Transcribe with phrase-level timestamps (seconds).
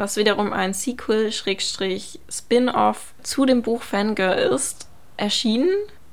[0.00, 4.86] was wiederum ein Sequel-Spin-off zu dem Buch Fangirl ist,
[5.18, 5.68] erschienen.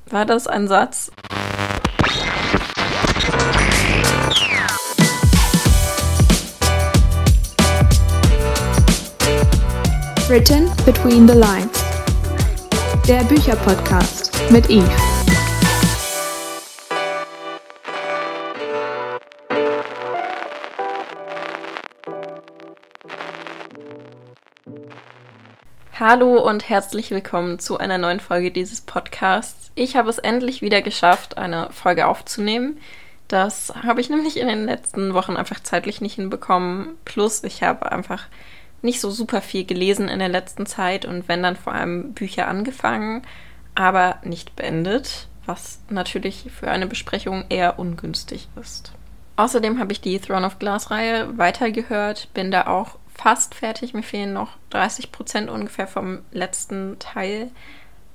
[0.08, 1.10] War das ein Satz?
[10.28, 11.82] Written Between the Lines.
[13.08, 14.92] Der Bücherpodcast mit Eve.
[26.00, 29.72] Hallo und herzlich willkommen zu einer neuen Folge dieses Podcasts.
[29.74, 32.78] Ich habe es endlich wieder geschafft, eine Folge aufzunehmen.
[33.28, 36.90] Das habe ich nämlich in den letzten Wochen einfach zeitlich nicht hinbekommen.
[37.04, 38.28] Plus, ich habe einfach
[38.84, 42.48] nicht so super viel gelesen in der letzten Zeit und wenn dann vor allem Bücher
[42.48, 43.24] angefangen,
[43.74, 48.92] aber nicht beendet, was natürlich für eine Besprechung eher ungünstig ist.
[49.36, 53.94] Außerdem habe ich die Throne of Glass Reihe weitergehört, bin da auch fast fertig.
[53.94, 57.52] Mir fehlen noch 30 Prozent ungefähr vom letzten Teil.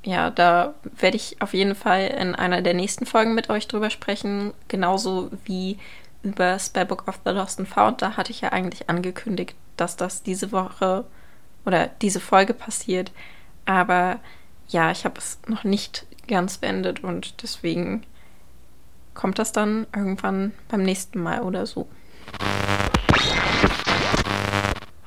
[0.05, 3.91] Ja, da werde ich auf jeden Fall in einer der nächsten Folgen mit euch drüber
[3.91, 4.53] sprechen.
[4.69, 5.79] Genauso wie
[6.23, 8.03] über Spellbook of the Lost and Found.
[8.03, 11.05] Da hatte ich ja eigentlich angekündigt, dass das diese Woche
[11.65, 13.13] oder diese Folge passiert.
[13.65, 14.21] Aber
[14.69, 18.05] ja, ich habe es noch nicht ganz beendet und deswegen
[19.15, 21.87] kommt das dann irgendwann beim nächsten Mal oder so.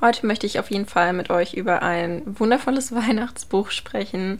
[0.05, 4.39] Heute möchte ich auf jeden Fall mit euch über ein wundervolles Weihnachtsbuch sprechen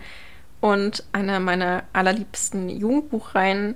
[0.62, 3.74] und eine meiner allerliebsten Jugendbuchreihen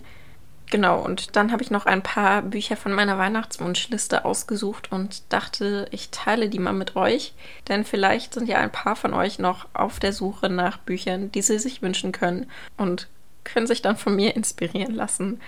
[0.70, 5.88] Genau, und dann habe ich noch ein paar Bücher von meiner Weihnachtswunschliste ausgesucht und dachte,
[5.90, 7.34] ich teile die mal mit euch,
[7.68, 11.42] denn vielleicht sind ja ein paar von euch noch auf der Suche nach Büchern, die
[11.42, 13.08] sie sich wünschen können und
[13.44, 15.42] können sich dann von mir inspirieren lassen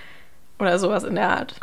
[0.57, 1.55] oder sowas in der Art.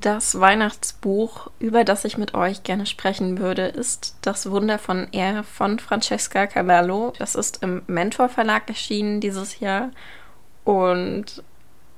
[0.00, 5.42] Das Weihnachtsbuch, über das ich mit euch gerne sprechen würde, ist Das Wunder von Er
[5.42, 7.14] von Francesca Cavallo.
[7.18, 9.90] Das ist im Mentor Verlag erschienen dieses Jahr
[10.64, 11.42] und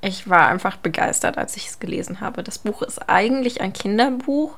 [0.01, 2.43] ich war einfach begeistert, als ich es gelesen habe.
[2.45, 4.57] Das Buch ist eigentlich ein Kinderbuch,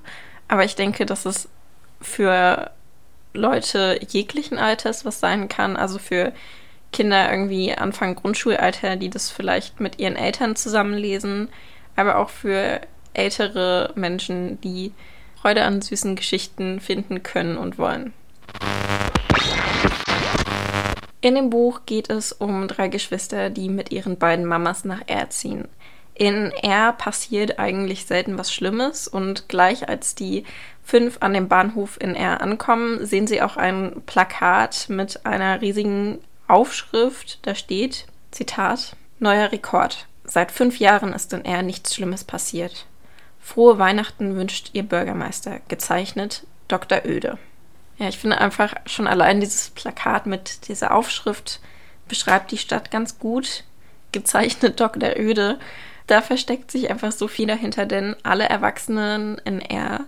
[0.48, 1.48] aber ich denke, dass es
[2.00, 2.70] für
[3.32, 6.32] Leute jeglichen Alters was sein kann, also für
[6.92, 11.48] Kinder irgendwie Anfang Grundschulalter, die das vielleicht mit ihren Eltern zusammenlesen,
[11.96, 12.80] aber auch für
[13.20, 14.92] ältere Menschen, die
[15.40, 18.12] Freude an süßen Geschichten finden können und wollen.
[21.22, 25.28] In dem Buch geht es um drei Geschwister, die mit ihren beiden Mamas nach R
[25.28, 25.68] ziehen.
[26.14, 30.44] In R passiert eigentlich selten was Schlimmes und gleich als die
[30.82, 36.18] fünf an dem Bahnhof in R ankommen, sehen sie auch ein Plakat mit einer riesigen
[36.48, 37.38] Aufschrift.
[37.42, 40.06] Da steht, Zitat, neuer Rekord.
[40.24, 42.86] Seit fünf Jahren ist in R nichts Schlimmes passiert.
[43.40, 45.60] Frohe Weihnachten wünscht Ihr Bürgermeister.
[45.68, 47.02] Gezeichnet Dr.
[47.04, 47.38] Öde.
[47.98, 51.60] Ja, ich finde einfach schon allein dieses Plakat mit dieser Aufschrift
[52.08, 53.64] beschreibt die Stadt ganz gut.
[54.12, 55.16] Gezeichnet Dr.
[55.16, 55.58] Öde.
[56.06, 60.06] Da versteckt sich einfach so viel dahinter, denn alle Erwachsenen in R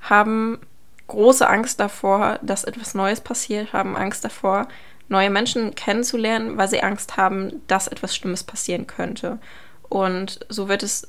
[0.00, 0.58] haben
[1.06, 4.66] große Angst davor, dass etwas Neues passiert, haben Angst davor,
[5.08, 9.38] neue Menschen kennenzulernen, weil sie Angst haben, dass etwas Schlimmes passieren könnte.
[9.88, 11.08] Und so wird es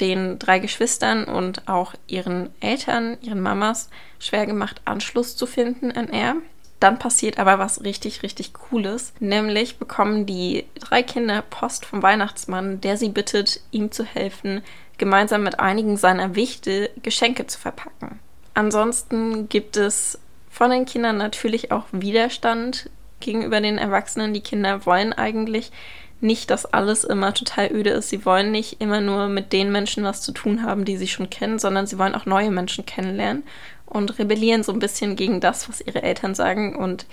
[0.00, 6.08] den drei Geschwistern und auch ihren Eltern, ihren Mamas, schwer gemacht, Anschluss zu finden an
[6.08, 6.36] er.
[6.80, 9.12] Dann passiert aber was richtig, richtig Cooles.
[9.18, 14.62] Nämlich bekommen die drei Kinder Post vom Weihnachtsmann, der sie bittet, ihm zu helfen,
[14.96, 18.20] gemeinsam mit einigen seiner Wichte Geschenke zu verpacken.
[18.54, 20.18] Ansonsten gibt es
[20.50, 24.34] von den Kindern natürlich auch Widerstand gegenüber den Erwachsenen.
[24.34, 25.72] Die Kinder wollen eigentlich
[26.20, 28.08] nicht, dass alles immer total öde ist.
[28.08, 31.30] Sie wollen nicht immer nur mit den Menschen was zu tun haben, die sie schon
[31.30, 33.44] kennen, sondern sie wollen auch neue Menschen kennenlernen
[33.86, 36.76] und rebellieren so ein bisschen gegen das, was ihre Eltern sagen.
[36.76, 37.06] Und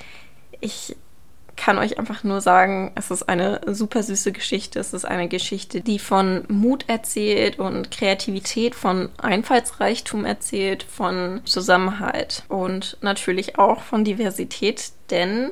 [0.59, 0.95] ich
[1.55, 4.79] kann euch einfach nur sagen, es ist eine super süße Geschichte.
[4.79, 12.43] Es ist eine Geschichte, die von Mut erzählt und Kreativität, von Einfallsreichtum erzählt, von Zusammenhalt
[12.49, 15.51] und natürlich auch von Diversität, denn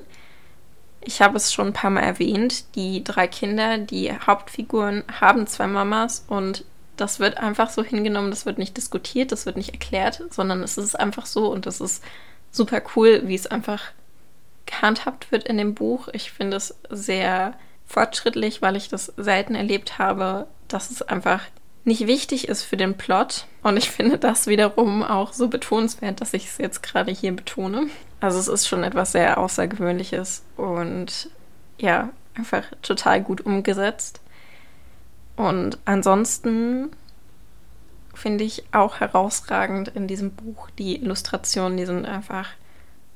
[1.05, 5.67] ich habe es schon ein paar Mal erwähnt, die drei Kinder, die Hauptfiguren haben zwei
[5.67, 6.65] Mamas und
[6.97, 10.77] das wird einfach so hingenommen, das wird nicht diskutiert, das wird nicht erklärt, sondern es
[10.77, 12.03] ist einfach so und das ist
[12.51, 13.81] super cool, wie es einfach
[14.65, 16.07] gehandhabt wird in dem Buch.
[16.13, 17.55] Ich finde es sehr
[17.85, 21.41] fortschrittlich, weil ich das selten erlebt habe, dass es einfach
[21.83, 23.45] nicht wichtig ist für den Plot.
[23.61, 27.87] Und ich finde das wiederum auch so betonenswert, dass ich es jetzt gerade hier betone.
[28.23, 31.29] Also es ist schon etwas sehr Außergewöhnliches und
[31.77, 34.21] ja, einfach total gut umgesetzt.
[35.35, 36.91] Und ansonsten
[38.13, 42.47] finde ich auch herausragend in diesem Buch die Illustrationen, die sind einfach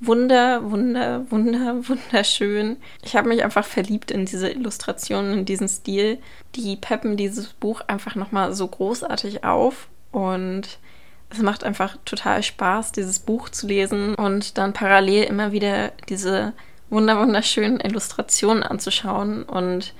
[0.01, 2.75] wunder, wunder, wunder, wunderschön.
[3.01, 6.18] Ich habe mich einfach verliebt in diese Illustrationen, in diesen Stil.
[6.56, 10.80] Die peppen dieses Buch einfach nochmal so großartig auf und
[11.29, 16.53] es macht einfach total Spaß, dieses Buch zu lesen und dann parallel immer wieder diese
[16.89, 19.94] wunder wunderschönen Illustrationen anzuschauen und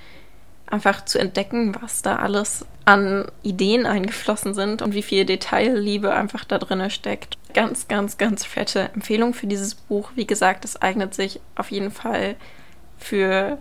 [0.66, 6.44] einfach zu entdecken, was da alles an Ideen eingeflossen sind und wie viel Detailliebe einfach
[6.44, 7.36] da drin steckt.
[7.52, 10.10] Ganz, ganz, ganz fette Empfehlung für dieses Buch.
[10.14, 12.36] Wie gesagt, es eignet sich auf jeden Fall
[12.98, 13.58] für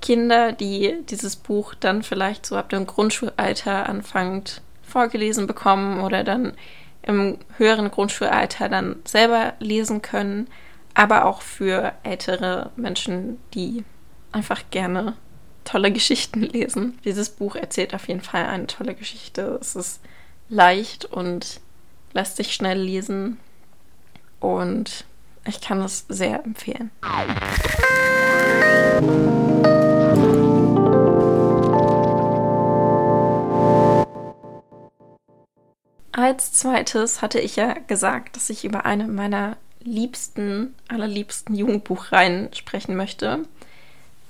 [0.00, 6.54] Kinder, die dieses Buch dann vielleicht so ab dem Grundschulalter anfangt vorgelesen bekommen oder dann
[7.02, 10.48] im höheren Grundschulalter dann selber lesen können,
[10.94, 13.84] aber auch für ältere Menschen, die
[14.32, 15.16] einfach gerne
[15.64, 16.98] tolle Geschichten lesen.
[17.04, 19.58] Dieses Buch erzählt auf jeden Fall eine tolle Geschichte.
[19.60, 20.00] Es ist
[20.48, 21.60] leicht und
[22.12, 23.38] lässt sich schnell lesen
[24.40, 25.04] und
[25.46, 26.90] ich kann es sehr empfehlen.
[36.18, 42.96] Als zweites hatte ich ja gesagt, dass ich über eine meiner liebsten, allerliebsten Jugendbuchreihen sprechen
[42.96, 43.44] möchte.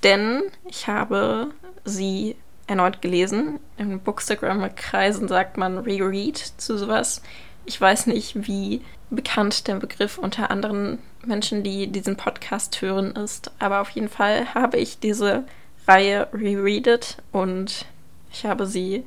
[0.03, 1.49] Denn ich habe
[1.85, 2.35] sie
[2.67, 3.59] erneut gelesen.
[3.79, 7.23] In Bookstagram-Kreisen sagt man Reread zu sowas.
[7.65, 13.49] Ich weiß nicht, wie bekannt der Begriff unter anderen Menschen, die diesen Podcast hören, ist.
[13.57, 15.43] Aber auf jeden Fall habe ich diese
[15.87, 17.87] Reihe rereadet und
[18.31, 19.05] ich habe sie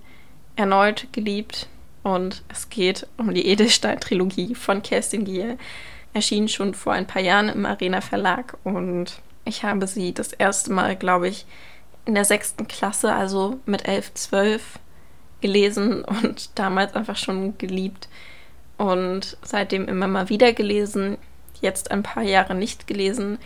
[0.56, 1.68] erneut geliebt
[2.02, 5.58] und es geht um die Edelstein-Trilogie von Kerstin Giel.
[6.14, 10.72] Erschien schon vor ein paar Jahren im Arena Verlag und ich habe sie das erste
[10.72, 11.46] Mal, glaube ich,
[12.04, 14.78] in der sechsten Klasse, also mit elf, zwölf,
[15.40, 18.08] gelesen und damals einfach schon geliebt
[18.78, 21.18] und seitdem immer mal wieder gelesen,
[21.60, 23.38] jetzt ein paar Jahre nicht gelesen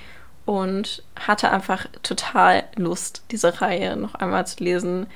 [0.44, 5.06] und hatte einfach total Lust, diese Reihe noch einmal zu lesen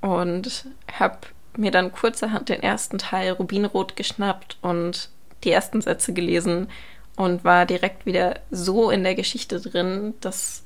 [0.00, 0.66] und
[0.98, 1.18] habe
[1.58, 5.10] mir dann kurzerhand den ersten Teil Rubinrot geschnappt und
[5.44, 6.68] die ersten Sätze gelesen
[7.16, 10.14] und war direkt wieder so in der Geschichte drin.
[10.20, 10.64] Das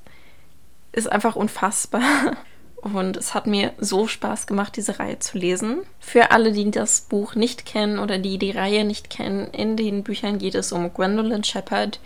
[0.93, 2.03] ist einfach unfassbar.
[2.81, 5.81] Und es hat mir so Spaß gemacht, diese Reihe zu lesen.
[5.99, 10.05] Für alle, die das Buch nicht kennen oder die die Reihe nicht kennen, in den
[10.05, 11.99] Büchern geht es um Gwendolyn Shepard,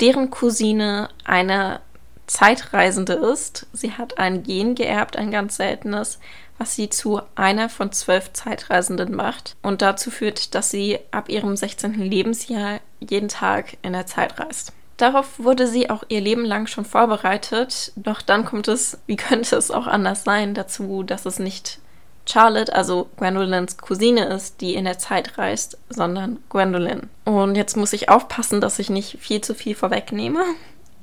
[0.00, 1.80] deren Cousine eine
[2.28, 3.66] Zeitreisende ist.
[3.72, 6.20] Sie hat ein Gen geerbt, ein ganz seltenes,
[6.58, 11.56] was sie zu einer von zwölf Zeitreisenden macht und dazu führt, dass sie ab ihrem
[11.56, 11.94] 16.
[11.94, 14.72] Lebensjahr jeden Tag in der Zeit reist.
[14.96, 19.56] Darauf wurde sie auch ihr Leben lang schon vorbereitet, doch dann kommt es, wie könnte
[19.56, 21.80] es auch anders sein, dazu, dass es nicht
[22.28, 27.08] Charlotte, also Gwendolyns Cousine ist, die in der Zeit reist, sondern Gwendolyn.
[27.24, 30.44] Und jetzt muss ich aufpassen, dass ich nicht viel zu viel vorwegnehme.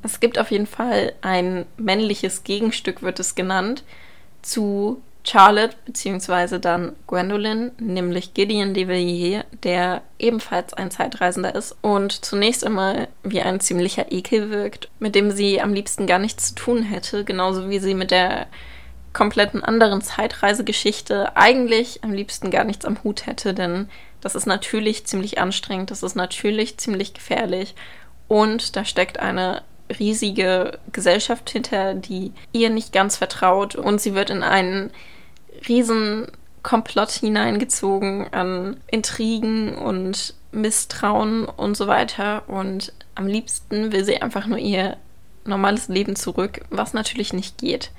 [0.01, 3.83] Es gibt auf jeden Fall ein männliches Gegenstück, wird es genannt,
[4.41, 12.25] zu Charlotte beziehungsweise dann Gwendolyn, nämlich Gideon de Villiers, der ebenfalls ein Zeitreisender ist und
[12.25, 16.55] zunächst einmal wie ein ziemlicher Ekel wirkt, mit dem sie am liebsten gar nichts zu
[16.55, 18.47] tun hätte, genauso wie sie mit der
[19.11, 23.89] kompletten anderen Zeitreisegeschichte eigentlich am liebsten gar nichts am Hut hätte, denn
[24.21, 27.75] das ist natürlich ziemlich anstrengend, das ist natürlich ziemlich gefährlich
[28.27, 29.63] und da steckt eine
[29.97, 34.91] riesige Gesellschaft hinter, die ihr nicht ganz vertraut und sie wird in einen
[35.67, 36.27] riesen
[36.61, 44.45] Komplott hineingezogen an Intrigen und Misstrauen und so weiter und am liebsten will sie einfach
[44.45, 44.97] nur ihr
[45.45, 47.91] normales Leben zurück, was natürlich nicht geht.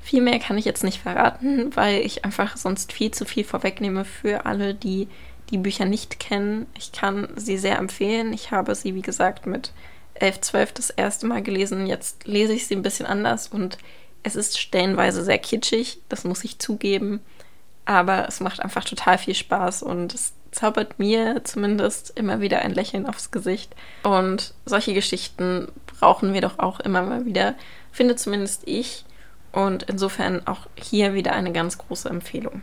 [0.00, 4.04] Viel mehr kann ich jetzt nicht verraten, weil ich einfach sonst viel zu viel vorwegnehme
[4.04, 5.08] für alle, die
[5.50, 6.66] die Bücher nicht kennen.
[6.76, 8.32] Ich kann sie sehr empfehlen.
[8.32, 9.72] Ich habe sie, wie gesagt, mit
[10.14, 11.86] 11, 12 das erste Mal gelesen.
[11.86, 13.78] Jetzt lese ich sie ein bisschen anders und
[14.22, 17.20] es ist stellenweise sehr kitschig, das muss ich zugeben.
[17.84, 22.72] Aber es macht einfach total viel Spaß und es zaubert mir zumindest immer wieder ein
[22.72, 23.74] Lächeln aufs Gesicht.
[24.02, 27.54] Und solche Geschichten brauchen wir doch auch immer mal wieder,
[27.92, 29.04] finde zumindest ich.
[29.52, 32.62] Und insofern auch hier wieder eine ganz große Empfehlung.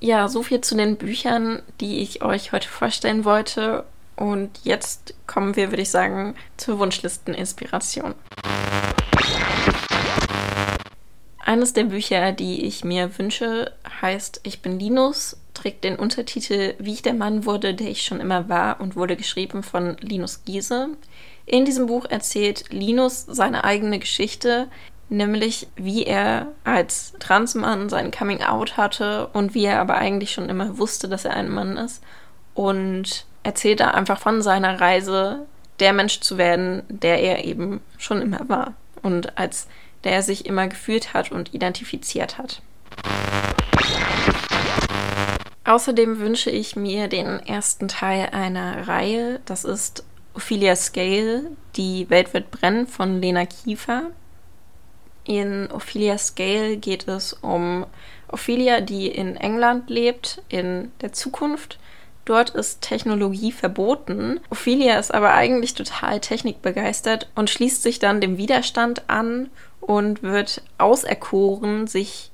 [0.00, 3.84] Ja, so viel zu den Büchern, die ich euch heute vorstellen wollte.
[4.16, 8.14] Und jetzt kommen wir, würde ich sagen, zur Wunschlisteninspiration.
[11.38, 16.94] Eines der Bücher, die ich mir wünsche, heißt Ich bin Linus, trägt den Untertitel Wie
[16.94, 20.88] ich der Mann wurde, der ich schon immer war und wurde geschrieben von Linus Giese.
[21.44, 24.68] In diesem Buch erzählt Linus seine eigene Geschichte,
[25.08, 30.48] nämlich wie er als Transmann sein Coming Out hatte und wie er aber eigentlich schon
[30.48, 32.02] immer wusste, dass er ein Mann ist.
[32.54, 35.46] Und erzählt da einfach von seiner Reise,
[35.80, 39.68] der Mensch zu werden, der er eben schon immer war und als
[40.04, 42.62] der er sich immer gefühlt hat und identifiziert hat.
[45.64, 49.40] Außerdem wünsche ich mir den ersten Teil einer Reihe.
[49.46, 54.10] Das ist Ophelia Scale, Die Welt wird brennen von Lena Kiefer.
[55.24, 57.86] In Ophelia Scale geht es um
[58.28, 61.78] Ophelia, die in England lebt, in der Zukunft.
[62.24, 64.40] Dort ist Technologie verboten.
[64.50, 69.50] Ophelia ist aber eigentlich total technikbegeistert und schließt sich dann dem Widerstand an
[69.80, 72.30] und wird auserkoren, sich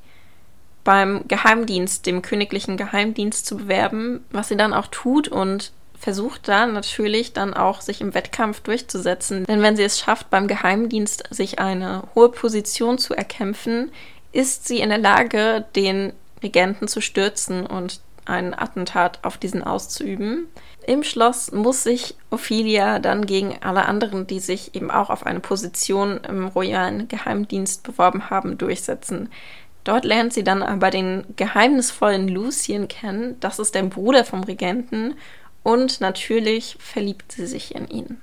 [0.84, 6.72] beim Geheimdienst, dem königlichen Geheimdienst zu bewerben, was sie dann auch tut und versucht dann
[6.72, 9.44] natürlich dann auch sich im Wettkampf durchzusetzen.
[9.44, 13.92] Denn wenn sie es schafft, beim Geheimdienst sich eine hohe Position zu erkämpfen,
[14.32, 20.46] ist sie in der Lage, den Regenten zu stürzen und ein Attentat auf diesen auszuüben.
[20.86, 25.40] Im Schloss muss sich Ophelia dann gegen alle anderen, die sich eben auch auf eine
[25.40, 29.28] Position im royalen Geheimdienst beworben haben, durchsetzen.
[29.84, 35.14] Dort lernt sie dann aber den geheimnisvollen Lucien kennen, das ist der Bruder vom Regenten,
[35.62, 38.22] und natürlich verliebt sie sich in ihn.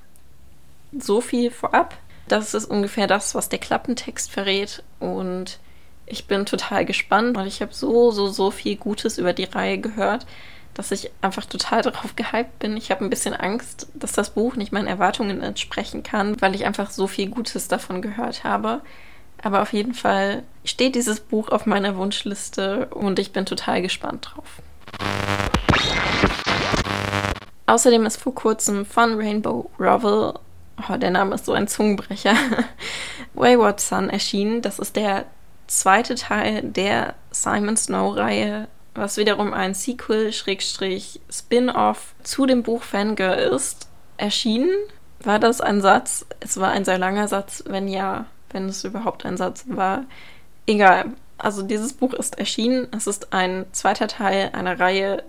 [0.98, 1.98] So viel vorab.
[2.27, 4.84] Das ist ungefähr das, was der Klappentext verrät.
[5.00, 5.60] Und
[6.06, 9.77] ich bin total gespannt, weil ich habe so, so, so viel Gutes über die Reihe
[9.77, 10.25] gehört,
[10.74, 12.75] dass ich einfach total darauf gehypt bin.
[12.75, 16.65] Ich habe ein bisschen Angst, dass das Buch nicht meinen Erwartungen entsprechen kann, weil ich
[16.65, 18.82] einfach so viel Gutes davon gehört habe.
[19.44, 24.32] Aber auf jeden Fall steht dieses Buch auf meiner Wunschliste und ich bin total gespannt
[24.32, 24.62] drauf.
[27.67, 30.36] Außerdem ist vor kurzem von Rainbow Rowell,
[30.89, 32.33] oh, der Name ist so ein Zungenbrecher,
[33.33, 34.62] Wayward Sun erschienen.
[34.62, 35.25] Das ist der
[35.67, 43.89] zweite Teil der Simon Snow-Reihe, was wiederum ein Sequel-Spin-off zu dem Buch Fangirl ist.
[44.15, 44.71] Erschienen
[45.19, 46.25] war das ein Satz.
[46.39, 50.05] Es war ein sehr langer Satz, wenn ja, wenn es überhaupt ein Satz war.
[50.65, 51.07] Egal.
[51.38, 52.88] Also dieses Buch ist erschienen.
[52.95, 55.21] Es ist ein zweiter Teil einer Reihe,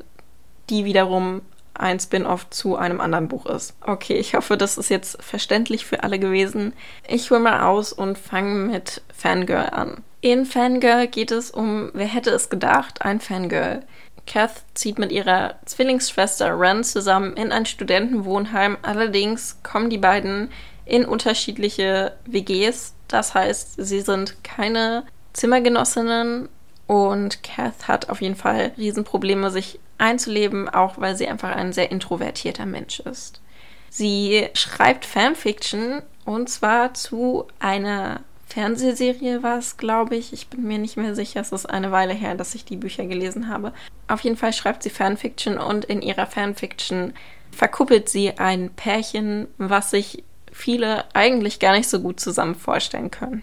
[0.71, 1.43] die wiederum
[1.79, 3.75] ein Spin-off zu einem anderen Buch ist.
[3.81, 6.73] Okay, ich hoffe, das ist jetzt verständlich für alle gewesen.
[7.07, 10.03] Ich hole mal aus und fange mit Fangirl an.
[10.21, 13.85] In Fangirl geht es um, wer hätte es gedacht, ein Fangirl.
[14.27, 18.77] Kath zieht mit ihrer Zwillingsschwester Ren zusammen in ein Studentenwohnheim.
[18.83, 20.51] Allerdings kommen die beiden
[20.85, 22.95] in unterschiedliche WGs.
[23.09, 26.49] Das heißt, sie sind keine Zimmergenossinnen
[26.89, 31.93] und Kath hat auf jeden Fall Riesenprobleme, sich einzuleben, auch weil sie einfach ein sehr
[31.93, 33.43] introvertierter Mensch ist.
[33.91, 40.33] Sie schreibt Fanfiction und zwar zu einer Fernsehserie war es, glaube ich.
[40.33, 41.43] Ich bin mir nicht mehr sicher.
[41.43, 43.75] Es ist eine Weile her, dass ich die Bücher gelesen habe.
[44.09, 47.13] Auf jeden Fall schreibt sie Fanfiction und in ihrer Fanfiction
[47.51, 53.43] verkuppelt sie ein Pärchen, was sich viele eigentlich gar nicht so gut zusammen vorstellen können.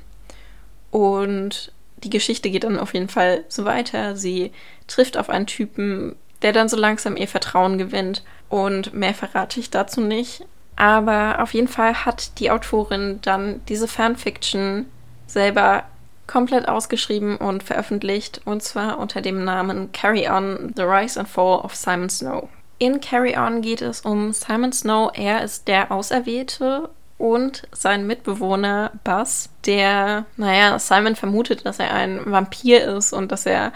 [0.89, 1.71] Und
[2.05, 4.15] die Geschichte geht dann auf jeden Fall so weiter.
[4.15, 4.51] Sie
[4.87, 8.23] trifft auf einen Typen, der dann so langsam ihr Vertrauen gewinnt.
[8.47, 10.45] Und mehr verrate ich dazu nicht.
[10.75, 14.85] Aber auf jeden Fall hat die Autorin dann diese Fanfiction
[15.25, 15.83] selber
[16.27, 21.59] komplett ausgeschrieben und veröffentlicht, und zwar unter dem Namen Carry On, The Rise and Fall
[21.59, 22.49] of Simon Snow.
[22.77, 25.11] In Carry On geht es um Simon Snow.
[25.13, 32.19] Er ist der Auserwählte und sein Mitbewohner Buzz, der, naja, Simon vermutet, dass er ein
[32.25, 33.71] Vampir ist und dass er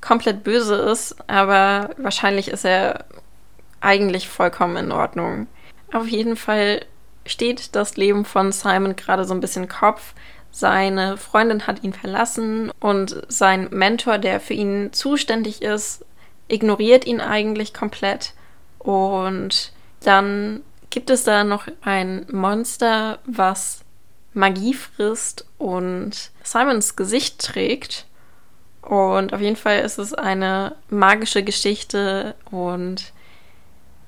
[0.00, 3.04] komplett böse ist, aber wahrscheinlich ist er
[3.80, 5.46] eigentlich vollkommen in Ordnung.
[5.92, 6.84] Auf jeden Fall
[7.24, 10.14] steht das Leben von Simon gerade so ein bisschen Kopf.
[10.50, 16.04] Seine Freundin hat ihn verlassen und sein Mentor, der für ihn zuständig ist,
[16.48, 18.34] ignoriert ihn eigentlich komplett.
[18.78, 19.72] Und
[20.02, 20.62] dann
[20.92, 23.80] gibt es da noch ein Monster, was
[24.34, 28.06] Magie frisst und Simons Gesicht trägt.
[28.82, 33.12] Und auf jeden Fall ist es eine magische Geschichte und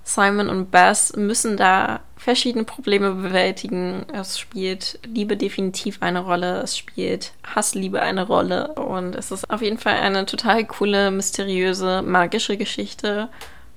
[0.03, 4.05] Simon und Bass müssen da verschiedene Probleme bewältigen.
[4.13, 9.63] Es spielt Liebe definitiv eine Rolle, es spielt Hassliebe eine Rolle und es ist auf
[9.63, 13.31] jeden Fall eine total coole, mysteriöse, magische Geschichte.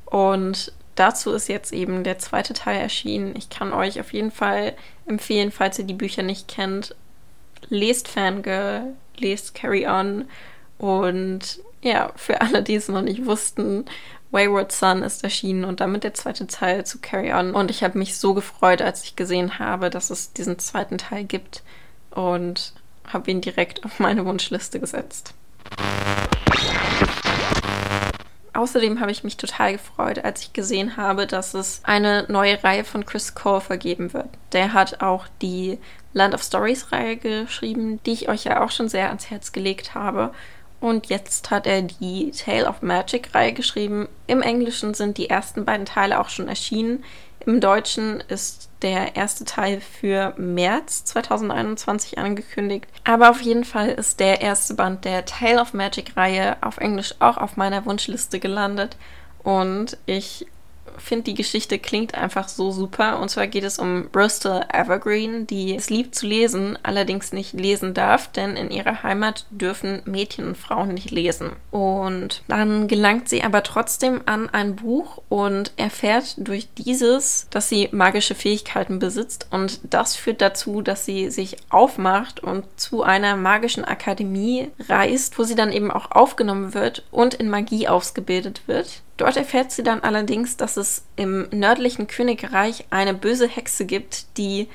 [0.03, 3.35] Und dazu ist jetzt eben der zweite Teil erschienen.
[3.37, 4.75] Ich kann euch auf jeden Fall
[5.05, 6.95] empfehlen, falls ihr die Bücher nicht kennt,
[7.69, 10.25] lest Fangirl, lest Carry On.
[10.77, 13.85] Und ja, für alle, die es noch nicht wussten,
[14.31, 17.53] Wayward Son ist erschienen und damit der zweite Teil zu Carry On.
[17.53, 21.23] Und ich habe mich so gefreut, als ich gesehen habe, dass es diesen zweiten Teil
[21.23, 21.63] gibt
[22.11, 22.73] und
[23.07, 25.33] habe ihn direkt auf meine Wunschliste gesetzt.
[28.57, 32.83] Außerdem habe ich mich total gefreut, als ich gesehen habe, dass es eine neue Reihe
[32.83, 34.29] von Chris Cole vergeben wird.
[34.51, 35.77] Der hat auch die
[36.13, 39.93] Land of Stories Reihe geschrieben, die ich euch ja auch schon sehr ans Herz gelegt
[39.93, 40.31] habe.
[40.79, 44.07] Und jetzt hat er die Tale of Magic Reihe geschrieben.
[44.27, 47.03] Im Englischen sind die ersten beiden Teile auch schon erschienen.
[47.45, 52.85] Im Deutschen ist der erste Teil für März 2021 angekündigt.
[53.05, 57.15] Aber auf jeden Fall ist der erste Band der Tale of Magic Reihe auf Englisch
[57.19, 58.97] auch auf meiner Wunschliste gelandet.
[59.43, 60.45] Und ich
[60.97, 63.19] finde, die Geschichte klingt einfach so super.
[63.19, 67.93] Und zwar geht es um Bristol Evergreen, die es liebt zu lesen, allerdings nicht lesen
[67.93, 71.51] darf, denn in ihrer Heimat dürfen Mädchen und Frauen nicht lesen.
[71.71, 77.89] Und dann gelangt sie aber trotzdem an ein Buch und erfährt durch dieses, dass sie
[77.91, 79.47] magische Fähigkeiten besitzt.
[79.51, 85.43] Und das führt dazu, dass sie sich aufmacht und zu einer magischen Akademie reist, wo
[85.43, 89.01] sie dann eben auch aufgenommen wird und in Magie ausgebildet wird.
[89.17, 94.67] Dort erfährt sie dann allerdings, dass es im nördlichen Königreich eine böse Hexe gibt, die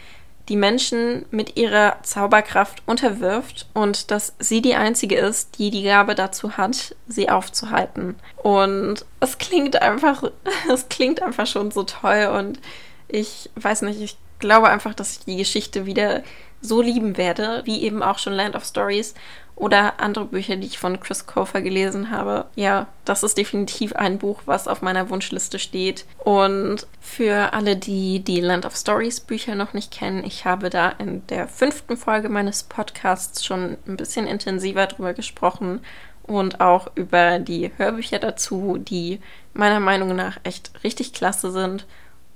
[0.48, 6.16] die Menschen mit ihrer Zauberkraft unterwirft und dass sie die einzige ist, die die Gabe
[6.16, 8.16] dazu hat, sie aufzuhalten.
[8.36, 10.24] Und es klingt einfach,
[10.72, 12.58] es klingt einfach schon so toll und
[13.06, 16.22] ich weiß nicht, ich glaube einfach, dass ich die Geschichte wieder
[16.60, 19.14] so lieben werde, wie eben auch schon Land of Stories
[19.56, 22.46] oder andere Bücher, die ich von Chris Kofer gelesen habe.
[22.54, 26.06] Ja, das ist definitiv ein Buch, was auf meiner Wunschliste steht.
[26.18, 30.88] Und für alle, die die Land of Stories Bücher noch nicht kennen, ich habe da
[30.90, 35.80] in der fünften Folge meines Podcasts schon ein bisschen intensiver drüber gesprochen
[36.22, 39.20] und auch über die Hörbücher dazu, die
[39.52, 41.86] meiner Meinung nach echt richtig klasse sind.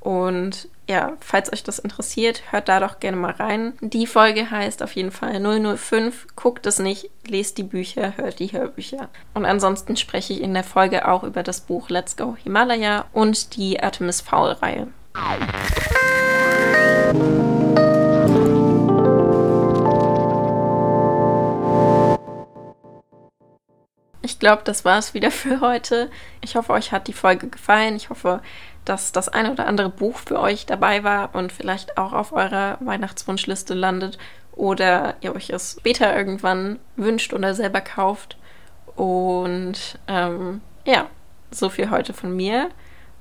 [0.06, 3.72] Und ja, falls euch das interessiert, hört da doch gerne mal rein.
[3.80, 6.28] Die Folge heißt auf jeden Fall 005.
[6.36, 9.08] Guckt es nicht, lest die Bücher, hört die Hörbücher.
[9.34, 13.56] Und ansonsten spreche ich in der Folge auch über das Buch Let's Go Himalaya und
[13.56, 14.86] die Artemis Fowl-Reihe.
[24.22, 26.10] Ich glaube, das war es wieder für heute.
[26.42, 27.96] Ich hoffe, euch hat die Folge gefallen.
[27.96, 28.40] Ich hoffe,
[28.86, 32.78] dass das eine oder andere Buch für euch dabei war und vielleicht auch auf eurer
[32.80, 34.16] Weihnachtswunschliste landet
[34.52, 38.38] oder ihr euch es später irgendwann wünscht oder selber kauft.
[38.94, 41.06] Und ähm, ja,
[41.50, 42.70] so viel heute von mir.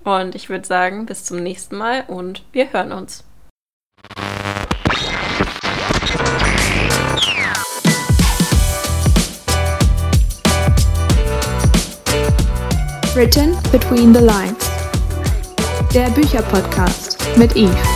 [0.03, 3.23] Und ich würde sagen, bis zum nächsten Mal und wir hören uns.
[13.15, 14.64] Written Between the Lines
[15.95, 17.94] der Bücherpodcast mit Eve.